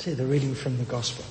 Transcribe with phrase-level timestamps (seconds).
[0.00, 1.26] See the reading from the Gospel.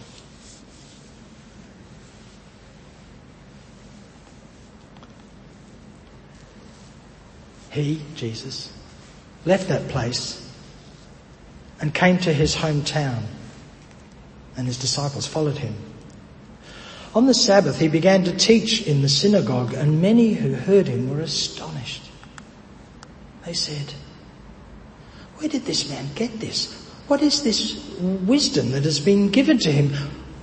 [7.72, 8.72] He, Jesus,
[9.44, 10.48] left that place
[11.82, 13.24] and came to his hometown
[14.56, 15.74] and his disciples followed him.
[17.16, 21.10] On the Sabbath he began to teach in the synagogue and many who heard him
[21.10, 22.04] were astonished.
[23.48, 23.96] They said,
[25.38, 26.86] where did this man get this?
[27.10, 29.90] What is this wisdom that has been given to him?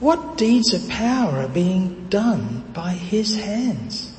[0.00, 4.12] What deeds of power are being done by his hands?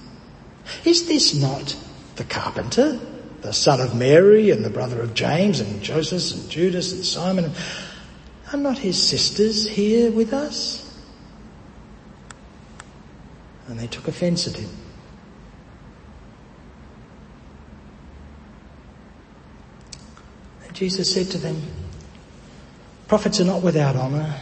[0.85, 1.75] Is this not
[2.15, 3.01] the carpenter,
[3.41, 7.51] the son of Mary and the brother of James and Joseph and Judas and Simon?
[8.53, 10.85] Are not his sisters here with us?
[13.67, 14.69] And they took offense at him.
[20.65, 21.61] And Jesus said to them,
[23.07, 24.35] prophets are not without honour,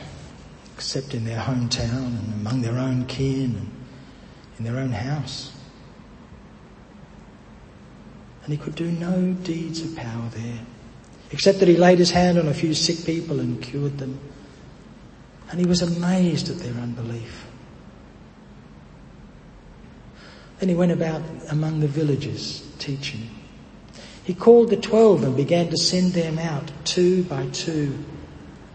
[0.76, 3.70] except in their hometown and among their own kin and
[4.58, 5.52] in their own house.
[8.44, 10.60] And he could do no deeds of power there,
[11.32, 14.20] except that he laid his hand on a few sick people and cured them.
[15.52, 17.46] And he was amazed at their unbelief.
[20.60, 23.30] Then he went about among the villages teaching.
[24.24, 28.04] He called the twelve and began to send them out two by two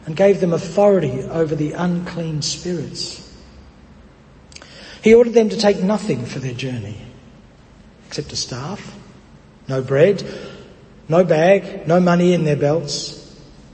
[0.06, 3.26] and gave them authority over the unclean spirits.
[5.02, 7.00] He ordered them to take nothing for their journey
[8.06, 8.96] except a staff,
[9.68, 10.24] no bread,
[11.08, 13.16] no bag, no money in their belts,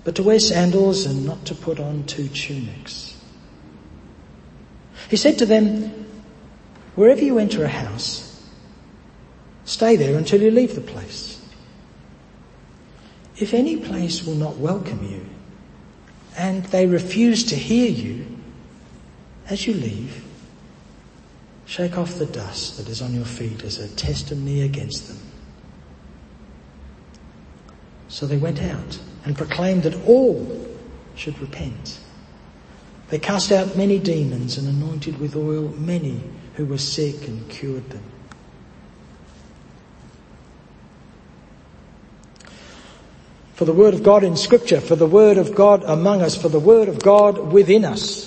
[0.05, 3.17] but to wear sandals and not to put on two tunics.
[5.09, 6.07] He said to them,
[6.97, 8.43] Wherever you enter a house,
[9.65, 11.41] stay there until you leave the place.
[13.39, 15.27] If any place will not welcome you,
[16.37, 18.27] and they refuse to hear you,
[19.49, 20.25] as you leave,
[21.65, 25.19] shake off the dust that is on your feet as a testimony against them.
[28.09, 30.69] So they went out and proclaimed that all
[31.17, 32.01] should repent.
[33.09, 36.21] They cast out many demons and anointed with oil many
[36.55, 38.03] who were sick and cured them.
[43.57, 46.51] For the word of God in scripture, for the word of God among us, for
[46.51, 48.27] the word of God within us.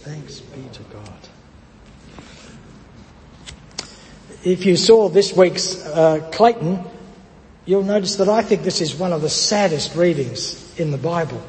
[0.00, 1.18] Thanks be to God.
[4.44, 6.84] If you saw this week's uh, Clayton,
[7.64, 11.42] you'll notice that I think this is one of the saddest readings in the Bible.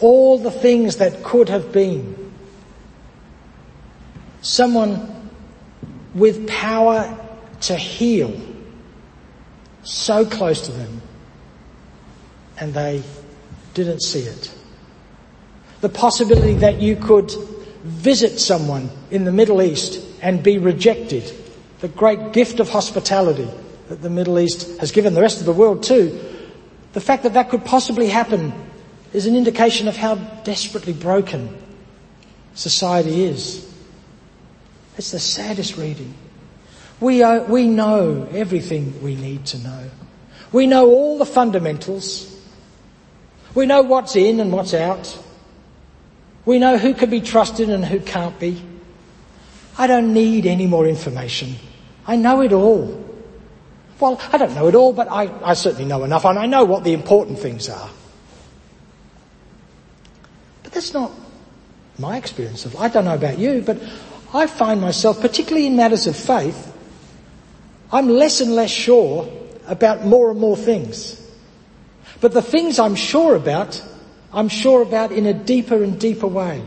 [0.00, 2.34] All the things that could have been
[4.42, 5.30] someone
[6.14, 7.18] with power
[7.62, 8.38] to heal
[9.82, 11.00] so close to them
[12.60, 13.02] and they
[13.74, 14.54] didn't see it.
[15.80, 17.32] The possibility that you could
[17.82, 21.32] visit someone in the Middle East and be rejected.
[21.80, 23.48] The great gift of hospitality
[23.88, 26.20] that the Middle East has given the rest of the world too.
[26.92, 28.52] The fact that that could possibly happen
[29.12, 31.56] is an indication of how desperately broken
[32.54, 33.66] society is.
[34.98, 36.14] It's the saddest reading.
[37.00, 39.90] We, are, we know everything we need to know.
[40.52, 42.29] We know all the fundamentals.
[43.54, 45.18] We know what's in and what's out.
[46.44, 48.62] We know who can be trusted and who can't be.
[49.76, 51.56] I don't need any more information.
[52.06, 53.06] I know it all.
[53.98, 56.64] Well, I don't know it all, but I, I certainly know enough and I know
[56.64, 57.90] what the important things are.
[60.62, 61.12] But that's not
[61.98, 63.78] my experience of, I don't know about you, but
[64.32, 66.74] I find myself, particularly in matters of faith,
[67.92, 69.30] I'm less and less sure
[69.66, 71.19] about more and more things.
[72.20, 73.82] But the things I'm sure about,
[74.32, 76.62] I'm sure about in a deeper and deeper way.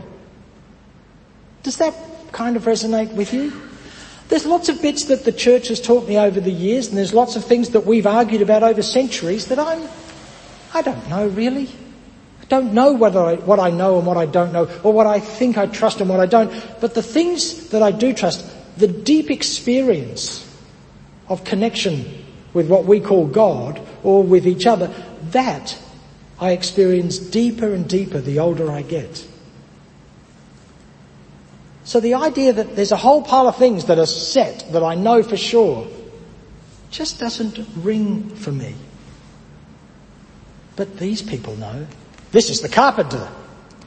[1.62, 1.94] Does that
[2.32, 3.52] kind of resonate with you?
[4.28, 7.14] There's lots of bits that the church has taught me over the years and there's
[7.14, 9.88] lots of things that we've argued about over centuries that I'm,
[10.72, 11.68] I don't know really.
[12.42, 15.06] I don't know whether I, what I know and what I don't know, or what
[15.06, 16.52] I think I trust and what I don't.
[16.80, 18.44] But the things that I do trust,
[18.76, 20.40] the deep experience
[21.28, 24.92] of connection with what we call God or with each other,
[25.34, 25.78] that
[26.40, 29.26] I experience deeper and deeper the older I get.
[31.84, 34.94] So the idea that there's a whole pile of things that are set that I
[34.94, 35.86] know for sure
[36.90, 38.74] just doesn't ring for me.
[40.76, 41.86] But these people know.
[42.32, 43.28] This is the carpenter,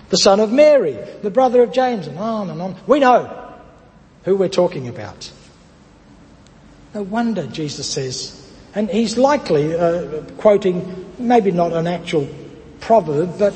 [0.09, 2.75] the son of Mary, the brother of James, and on and on.
[2.85, 3.55] We know
[4.23, 5.31] who we're talking about.
[6.93, 8.46] No wonder Jesus says,
[8.77, 12.29] and he's likely uh, quoting maybe not an actual
[12.79, 13.53] proverb, but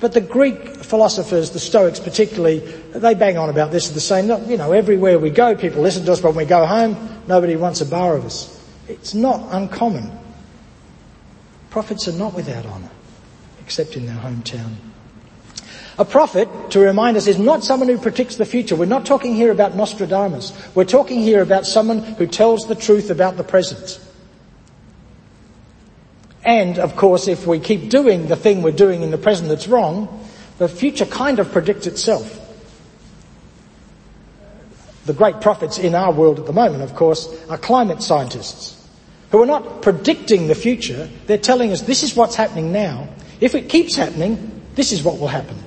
[0.00, 2.60] But the Greek philosophers, the Stoics particularly,
[2.94, 4.28] they bang on about this the same.
[4.48, 7.56] You know, everywhere we go, people listen to us, but when we go home, nobody
[7.56, 8.54] wants a bar of us.
[8.86, 10.16] It's not uncommon.
[11.70, 12.90] Prophets are not without honour,
[13.60, 14.76] except in their hometown.
[15.98, 18.76] A prophet, to remind us, is not someone who predicts the future.
[18.76, 20.52] We're not talking here about Nostradamus.
[20.76, 23.98] We're talking here about someone who tells the truth about the present.
[26.48, 29.68] And, of course, if we keep doing the thing we're doing in the present that's
[29.68, 30.24] wrong,
[30.56, 32.40] the future kind of predicts itself.
[35.04, 38.82] The great prophets in our world at the moment, of course, are climate scientists
[39.30, 41.10] who are not predicting the future.
[41.26, 43.10] They're telling us this is what's happening now.
[43.42, 45.62] If it keeps happening, this is what will happen.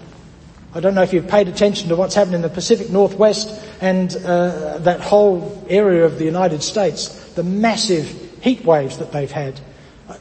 [0.74, 4.16] I don't know if you've paid attention to what's happened in the Pacific Northwest and
[4.26, 9.60] uh, that whole area of the United States, the massive heat waves that they've had.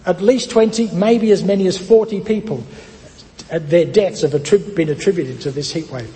[0.06, 2.64] At least 20, maybe as many as 40 people,
[3.50, 6.14] their deaths have attrib- been attributed to this heat wave.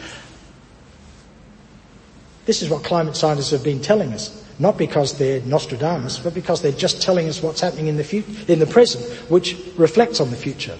[2.47, 4.43] This is what climate scientists have been telling us.
[4.59, 8.59] Not because they're Nostradamus, but because they're just telling us what's happening in the, in
[8.61, 10.79] the present, which reflects on the future.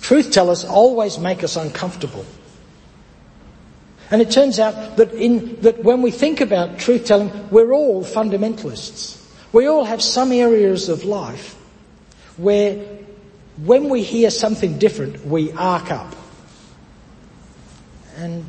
[0.00, 2.24] Truth tellers always make us uncomfortable.
[4.10, 8.04] And it turns out that, in, that when we think about truth telling, we're all
[8.04, 9.25] fundamentalists.
[9.56, 11.54] We all have some areas of life
[12.36, 12.74] where
[13.64, 16.14] when we hear something different, we arc up.
[18.18, 18.44] And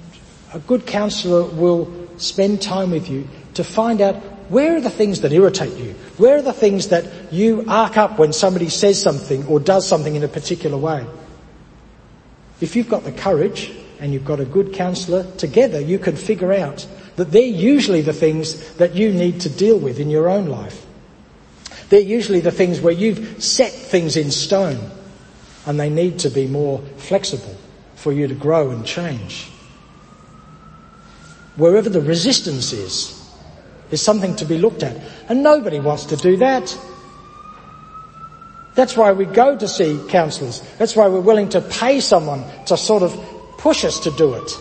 [0.54, 4.16] a good counsellor will spend time with you to find out
[4.52, 5.94] where are the things that irritate you?
[6.18, 10.14] Where are the things that you arc up when somebody says something or does something
[10.14, 11.08] in a particular way?
[12.60, 13.72] If you've got the courage
[14.02, 18.12] and you've got a good counsellor, together you can figure out that they're usually the
[18.12, 20.84] things that you need to deal with in your own life.
[21.90, 24.92] They're usually the things where you've set things in stone
[25.66, 27.56] and they need to be more flexible
[27.96, 29.50] for you to grow and change.
[31.56, 33.14] Wherever the resistance is,
[33.92, 34.98] is something to be looked at.
[35.30, 36.78] And nobody wants to do that.
[38.76, 40.62] That's why we go to see counsellors.
[40.78, 43.14] That's why we're willing to pay someone to sort of
[43.58, 44.52] push us to do it.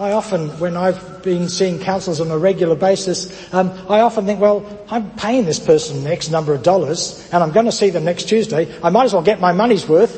[0.00, 4.40] I often, when I've been seeing counsellors on a regular basis, um, I often think,
[4.40, 8.06] well, I'm paying this person X number of dollars, and I'm going to see them
[8.06, 8.74] next Tuesday.
[8.82, 10.16] I might as well get my money's worth,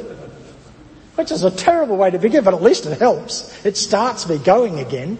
[1.17, 3.67] which is a terrible way to begin, but at least it helps.
[3.67, 5.19] It starts me going again,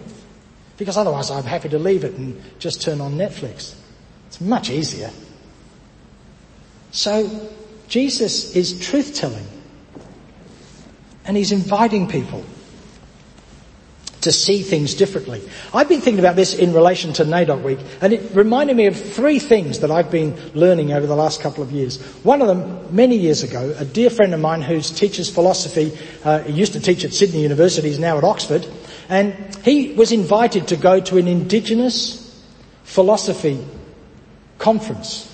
[0.77, 3.75] because otherwise I'm happy to leave it and just turn on Netflix.
[4.27, 5.11] It's much easier.
[6.91, 7.49] So
[7.89, 9.45] Jesus is truth telling.
[11.25, 12.45] And he's inviting people
[14.23, 15.41] to see things differently.
[15.73, 18.99] I've been thinking about this in relation to NAIDOC Week, and it reminded me of
[18.99, 22.01] three things that I've been learning over the last couple of years.
[22.23, 26.39] One of them, many years ago, a dear friend of mine who teaches philosophy, uh,
[26.39, 28.67] he used to teach at Sydney University, he's now at Oxford,
[29.09, 29.33] and
[29.63, 32.43] he was invited to go to an indigenous
[32.83, 33.65] philosophy
[34.57, 35.29] conference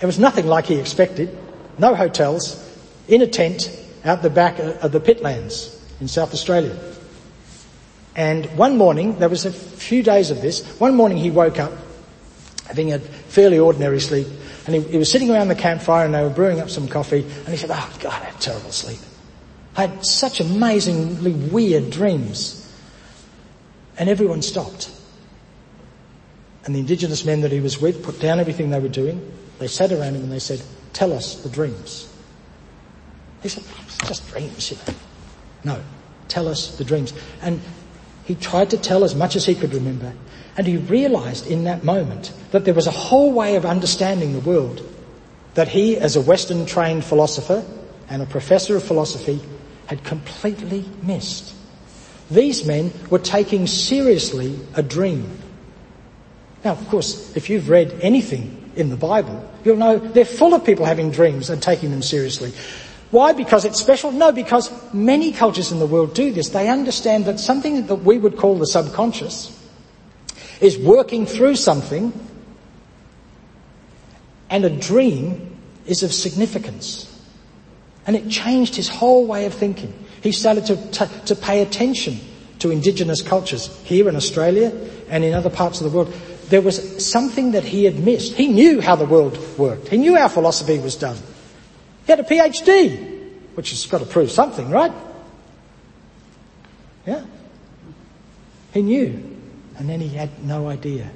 [0.00, 1.36] it was nothing like he expected.
[1.78, 2.62] No hotels,
[3.08, 3.70] in a tent
[4.04, 6.76] out the back of the pitlands in South Australia.
[8.14, 11.72] And one morning, there was a few days of this, one morning he woke up,
[12.66, 14.26] having a fairly ordinary sleep,
[14.66, 17.22] and he, he was sitting around the campfire and they were brewing up some coffee,
[17.22, 18.98] and he said, oh God, I had terrible sleep.
[19.76, 22.62] I had such amazingly weird dreams.
[23.98, 24.90] And everyone stopped.
[26.64, 29.68] And the indigenous men that he was with put down everything they were doing, they
[29.68, 32.12] sat around him and they said, tell us the dreams.
[33.42, 33.64] He said,
[34.06, 34.98] just dreams, you know.
[35.66, 35.82] No,
[36.28, 37.12] tell us the dreams.
[37.42, 37.60] And
[38.24, 40.14] he tried to tell as much as he could remember.
[40.56, 44.40] And he realized in that moment that there was a whole way of understanding the
[44.40, 44.80] world
[45.54, 47.64] that he, as a Western trained philosopher
[48.08, 49.40] and a professor of philosophy,
[49.86, 51.52] had completely missed.
[52.30, 55.36] These men were taking seriously a dream.
[56.64, 60.64] Now, of course, if you've read anything in the Bible, you'll know they're full of
[60.64, 62.52] people having dreams and taking them seriously.
[63.10, 63.32] Why?
[63.32, 64.10] Because it's special?
[64.10, 66.48] No, because many cultures in the world do this.
[66.48, 69.52] They understand that something that we would call the subconscious
[70.60, 72.12] is working through something
[74.50, 77.12] and a dream is of significance.
[78.06, 79.92] And it changed his whole way of thinking.
[80.22, 82.18] He started to, to, to pay attention
[82.60, 84.72] to indigenous cultures here in Australia
[85.08, 86.12] and in other parts of the world
[86.48, 88.34] there was something that he had missed.
[88.34, 89.88] He knew how the world worked.
[89.88, 91.16] He knew how philosophy was done.
[92.06, 94.92] He had a PhD, which has got to prove something, right?
[97.04, 97.24] Yeah.
[98.72, 99.38] He knew.
[99.76, 101.10] And then he had no idea.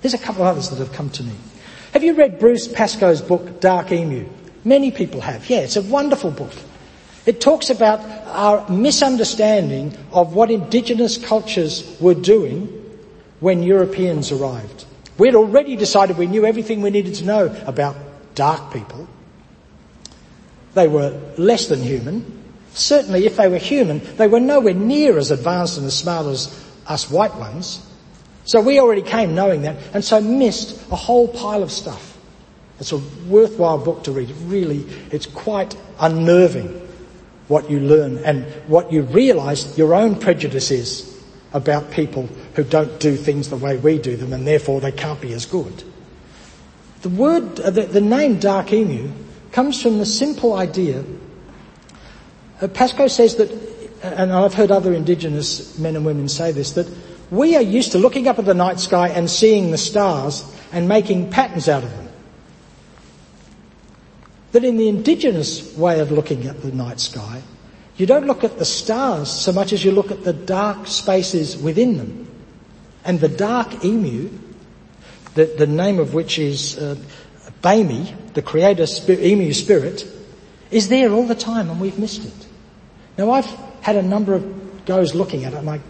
[0.00, 1.32] There's a couple of others that have come to me.
[1.92, 4.28] Have you read Bruce Pascoe's book, Dark Emu?
[4.64, 5.50] Many people have.
[5.50, 6.52] Yeah, it's a wonderful book.
[7.26, 12.66] It talks about our misunderstanding of what indigenous cultures were doing
[13.40, 14.84] when Europeans arrived.
[15.18, 17.96] We'd already decided we knew everything we needed to know about
[18.34, 19.08] dark people.
[20.74, 22.38] They were less than human.
[22.72, 26.64] Certainly if they were human, they were nowhere near as advanced and as smart as
[26.86, 27.86] us white ones.
[28.44, 32.18] So we already came knowing that and so missed a whole pile of stuff.
[32.78, 32.98] It's a
[33.28, 34.30] worthwhile book to read.
[34.44, 36.68] Really, it's quite unnerving
[37.48, 41.20] what you learn and what you realize your own prejudice is
[41.52, 45.20] about people who don't do things the way we do them and therefore they can't
[45.20, 45.82] be as good.
[47.02, 49.10] The word, uh, the, the name dark emu
[49.52, 51.04] comes from the simple idea.
[52.60, 53.50] Uh, Pascoe says that,
[54.02, 56.86] and I've heard other indigenous men and women say this, that
[57.30, 60.88] we are used to looking up at the night sky and seeing the stars and
[60.88, 62.08] making patterns out of them.
[64.52, 67.42] That in the indigenous way of looking at the night sky,
[67.96, 71.56] you don't look at the stars so much as you look at the dark spaces
[71.56, 72.28] within them.
[73.04, 74.30] And the dark emu,
[75.34, 76.96] the, the name of which is uh,
[77.62, 80.06] Bami, the creator emu spirit,
[80.70, 82.46] is there all the time and we've missed it.
[83.18, 83.46] Now I've
[83.80, 85.82] had a number of goes looking at it and I'm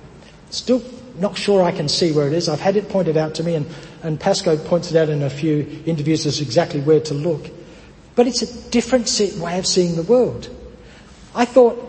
[0.50, 0.82] still
[1.18, 2.48] not sure I can see where it is.
[2.48, 3.66] I've had it pointed out to me and,
[4.02, 7.50] and Pascoe points it out in a few interviews as exactly where to look.
[8.16, 9.08] But it's a different
[9.38, 10.48] way of seeing the world.
[11.34, 11.86] I thought,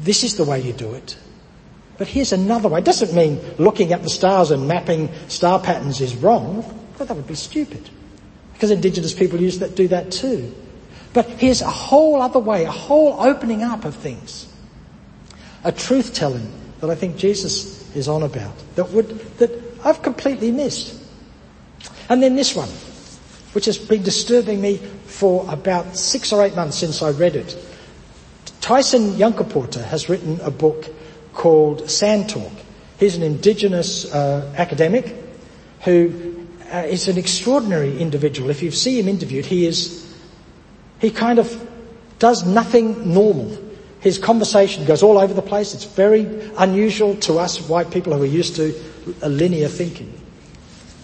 [0.00, 1.16] this is the way you do it.
[1.96, 2.80] But here's another way.
[2.80, 6.64] It doesn't mean looking at the stars and mapping star patterns is wrong.
[6.98, 7.88] That would be stupid.
[8.64, 10.50] Because indigenous people use that, do that too.
[11.12, 14.48] But here's a whole other way, a whole opening up of things.
[15.64, 18.54] A truth telling that I think Jesus is on about.
[18.76, 19.50] That would, that
[19.84, 20.98] I've completely missed.
[22.08, 22.70] And then this one
[23.52, 27.54] which has been disturbing me for about six or eight months since I read it.
[28.62, 30.86] Tyson Yunkaporta has written a book
[31.34, 32.52] called Sand Talk.
[32.98, 35.14] He's an indigenous uh, academic
[35.82, 36.33] who
[36.74, 38.50] uh, is an extraordinary individual.
[38.50, 40.12] If you see him interviewed, he is,
[40.98, 41.70] he kind of
[42.18, 43.56] does nothing normal.
[44.00, 45.72] His conversation goes all over the place.
[45.72, 46.26] It's very
[46.58, 48.74] unusual to us white people who are used to
[49.22, 50.12] linear thinking.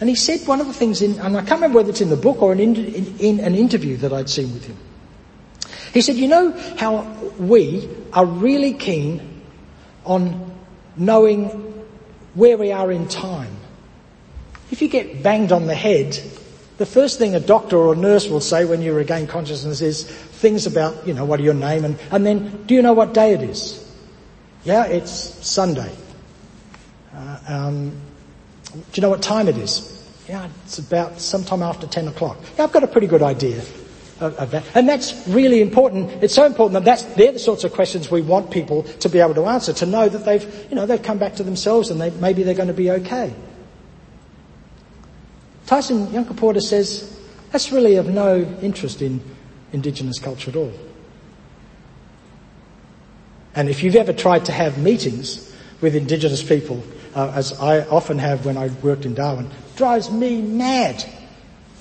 [0.01, 2.11] And he said one of the things in, and I can't remember whether it's in
[2.11, 4.77] the book or in, in, in an interview that I'd seen with him.
[5.95, 7.03] He said, you know how
[7.39, 9.43] we are really keen
[10.05, 10.53] on
[10.97, 11.47] knowing
[12.35, 13.60] where we are in time.
[14.71, 16.19] If you get banged on the head,
[16.79, 20.05] the first thing a doctor or a nurse will say when you regain consciousness is
[20.05, 23.13] things about, you know, what are your name and, and then, do you know what
[23.13, 23.87] day it is?
[24.65, 25.93] Yeah, it's Sunday.
[27.15, 27.91] Uh, um,
[28.73, 29.97] do you know what time it is?
[30.29, 32.39] Yeah, it's about sometime after 10 o'clock.
[32.57, 33.59] Yeah, I've got a pretty good idea
[34.21, 34.65] of, of that.
[34.75, 36.23] And that's really important.
[36.23, 39.19] It's so important that that's, they're the sorts of questions we want people to be
[39.19, 42.01] able to answer, to know that they've, you know, they've come back to themselves and
[42.01, 43.35] they, maybe they're going to be okay.
[45.71, 47.17] Tyson Yunkaporta says
[47.53, 49.23] that's really of no interest in
[49.73, 50.73] Indigenous culture at all.
[53.55, 56.83] And if you've ever tried to have meetings with Indigenous people
[57.15, 61.05] uh, as I often have when I worked in Darwin, drives me mad.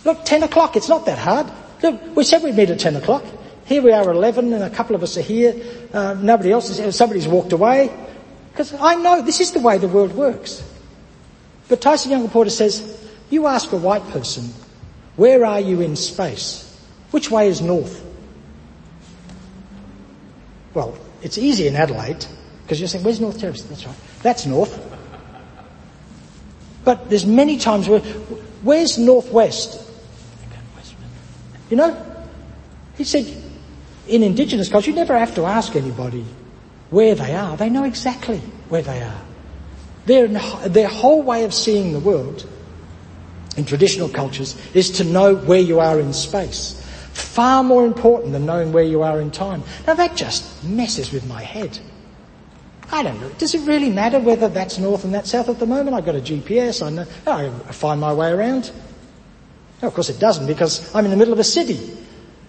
[0.05, 1.47] Look, 10 o'clock, it's not that hard.
[1.81, 3.25] Look, we said we'd meet at 10 o'clock.
[3.65, 5.55] Here we are at 11 and a couple of us are here.
[5.91, 7.89] Uh, nobody else is, somebody's walked away.
[8.51, 10.63] Because I know this is the way the world works.
[11.69, 12.98] But Tyson Yunkaporta says,
[13.29, 14.53] you ask a white person,
[15.15, 16.65] where are you in space?
[17.11, 18.05] Which way is north?
[20.73, 22.25] Well, it's easy in Adelaide,
[22.63, 23.63] because you're saying, where's North Terrace?
[23.63, 23.95] That's right.
[24.21, 24.85] That's north.
[26.85, 29.85] But there's many times where, where's Northwest?
[31.69, 32.05] You know?
[32.97, 33.25] He said,
[34.07, 36.25] in indigenous culture, you never have to ask anybody
[36.89, 37.57] where they are.
[37.57, 39.21] They know exactly where they are.
[40.05, 40.27] Their,
[40.67, 42.47] their whole way of seeing the world
[43.59, 46.81] in traditional cultures is to know where you are in space.
[47.11, 49.61] Far more important than knowing where you are in time.
[49.85, 51.77] Now that just messes with my head.
[52.91, 53.29] I don't know.
[53.37, 55.95] Does it really matter whether that's north and that's south at the moment?
[55.95, 56.81] I've got a GPS.
[56.81, 57.05] I know.
[57.27, 57.33] Oh,
[57.67, 58.71] I find my way around.
[59.81, 61.97] No, of course it doesn't because I'm in the middle of a city.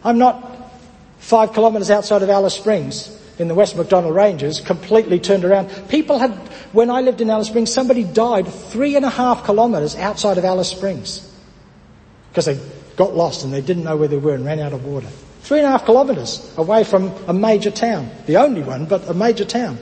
[0.04, 0.70] I'm not
[1.18, 5.70] five kilometres outside of Alice Springs in the West Macdonnell Ranges, completely turned around.
[5.88, 6.30] People had,
[6.72, 10.44] when I lived in Alice Springs, somebody died three and a half kilometres outside of
[10.44, 11.26] Alice Springs
[12.28, 12.60] because they
[12.96, 15.08] got lost and they didn't know where they were and ran out of water.
[15.40, 18.10] Three and a half kilometres away from a major town.
[18.26, 19.78] The only one, but a major town.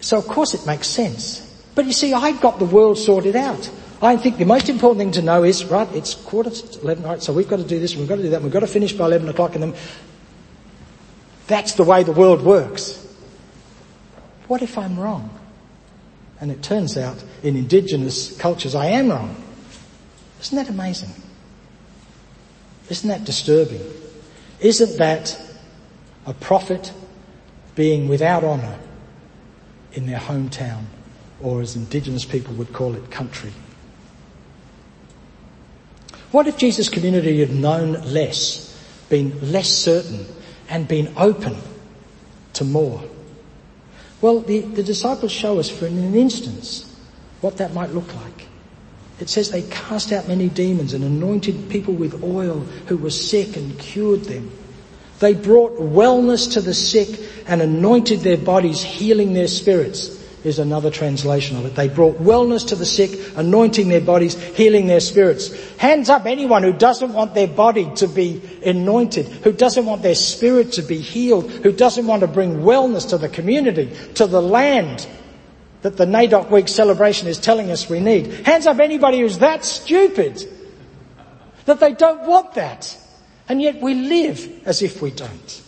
[0.00, 1.44] So of course it makes sense.
[1.74, 3.70] But you see, I've got the world sorted out.
[4.00, 7.22] I think the most important thing to know is, right, it's quarter to 11, right,
[7.22, 8.92] so we've got to do this, we've got to do that, we've got to finish
[8.92, 9.74] by 11 o'clock and then
[11.48, 13.04] That's the way the world works.
[14.46, 15.36] What if I'm wrong?
[16.40, 19.34] And it turns out in indigenous cultures I am wrong.
[20.40, 21.10] Isn't that amazing?
[22.88, 23.82] Isn't that disturbing?
[24.60, 25.40] Isn't that
[26.26, 26.92] a prophet
[27.74, 28.78] being without honour
[29.92, 30.84] in their hometown,
[31.40, 33.52] or as indigenous people would call it, country?
[36.30, 38.78] What if Jesus' community had known less,
[39.08, 40.26] been less certain,
[40.68, 41.56] and been open
[42.54, 43.02] to more?
[44.20, 46.84] Well, the, the disciples show us for an instance
[47.40, 48.46] what that might look like.
[49.20, 53.56] It says they cast out many demons and anointed people with oil who were sick
[53.56, 54.50] and cured them.
[55.18, 57.08] They brought wellness to the sick
[57.46, 60.18] and anointed their bodies, healing their spirits
[60.48, 61.76] is another translation of it.
[61.76, 65.52] They brought wellness to the sick, anointing their bodies, healing their spirits.
[65.76, 70.16] Hands up anyone who doesn't want their body to be anointed, who doesn't want their
[70.16, 74.42] spirit to be healed, who doesn't want to bring wellness to the community, to the
[74.42, 75.06] land
[75.82, 78.26] that the NAIDOC Week celebration is telling us we need.
[78.44, 80.44] Hands up anybody who's that stupid
[81.66, 82.96] that they don't want that.
[83.48, 85.62] And yet we live as if we don't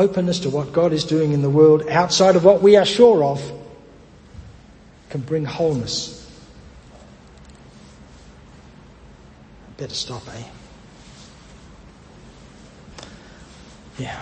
[0.00, 3.22] openness to what God is doing in the world outside of what we are sure
[3.22, 3.52] of
[5.10, 6.16] can bring wholeness.
[9.76, 10.44] Better stop, eh?
[13.98, 14.18] Yeah.